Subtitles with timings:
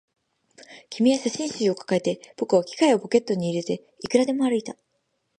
[0.89, 4.75] 君は写真集を抱えて、僕は機械をポケットに入れて、いくらでも歩いた